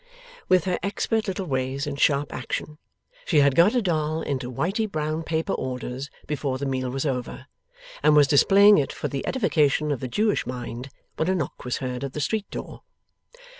With 0.49 0.63
her 0.65 0.79
expert 0.81 1.27
little 1.27 1.45
ways 1.45 1.85
in 1.85 1.95
sharp 1.95 2.33
action, 2.33 2.79
she 3.23 3.41
had 3.41 3.53
got 3.53 3.75
a 3.75 3.83
doll 3.83 4.23
into 4.23 4.51
whitey 4.51 4.89
brown 4.91 5.21
paper 5.21 5.53
orders, 5.53 6.09
before 6.25 6.57
the 6.57 6.65
meal 6.65 6.89
was 6.89 7.05
over, 7.05 7.45
and 8.01 8.15
was 8.15 8.25
displaying 8.25 8.79
it 8.79 8.91
for 8.91 9.07
the 9.07 9.23
edification 9.27 9.91
of 9.91 9.99
the 9.99 10.07
Jewish 10.07 10.47
mind, 10.47 10.89
when 11.17 11.29
a 11.29 11.35
knock 11.35 11.63
was 11.63 11.77
heard 11.77 12.03
at 12.03 12.13
the 12.13 12.19
street 12.19 12.49
door. 12.49 12.81